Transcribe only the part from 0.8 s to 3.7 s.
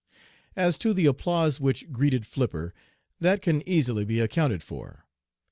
the applause which greeted Flipper, that can